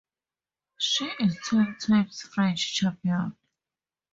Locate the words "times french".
1.77-2.73